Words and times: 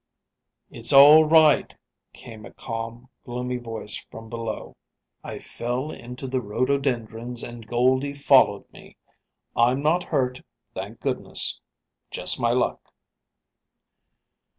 "It's 0.71 0.91
all 0.91 1.25
right," 1.25 1.75
came 2.11 2.43
a 2.43 2.51
calm, 2.53 3.09
gloomy 3.23 3.57
voice 3.57 3.97
from 4.09 4.29
below. 4.29 4.75
"I 5.23 5.37
fell 5.37 5.91
into 5.91 6.25
the 6.25 6.41
rhododendrons, 6.41 7.43
and 7.43 7.67
Goldie 7.67 8.15
followed 8.15 8.63
me. 8.71 8.97
I'm 9.55 9.83
not 9.83 10.05
hurt, 10.05 10.41
thank 10.73 11.01
goodness! 11.01 11.61
Just 12.09 12.39
my 12.39 12.49
luck!" 12.49 12.81